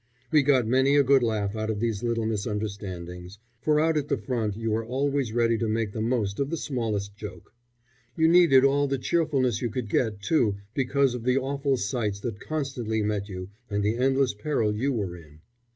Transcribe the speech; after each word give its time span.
We 0.31 0.41
got 0.41 0.65
many 0.65 0.95
a 0.95 1.03
good 1.03 1.21
laugh 1.21 1.55
out 1.55 1.69
of 1.69 1.79
these 1.79 2.01
little 2.01 2.25
misunderstandings; 2.25 3.37
for 3.61 3.79
out 3.79 3.97
at 3.97 4.07
the 4.07 4.17
front 4.17 4.57
you 4.57 4.73
are 4.75 4.83
always 4.83 5.31
ready 5.31 5.59
to 5.59 5.67
make 5.67 5.91
the 5.91 6.01
most 6.01 6.39
of 6.39 6.49
the 6.49 6.57
smallest 6.57 7.15
joke. 7.15 7.53
You 8.17 8.27
needed 8.27 8.65
all 8.65 8.87
the 8.87 8.97
cheerfulness 8.97 9.61
you 9.61 9.69
could 9.69 9.89
get, 9.89 10.19
too, 10.19 10.55
because 10.73 11.13
of 11.13 11.23
the 11.23 11.37
awful 11.37 11.77
sights 11.77 12.19
that 12.21 12.39
constantly 12.39 13.03
met 13.03 13.29
you 13.29 13.49
and 13.69 13.83
the 13.83 13.95
endless 13.97 14.33
peril 14.33 14.75
you 14.75 14.91
were 14.91 15.15
in. 15.15 15.41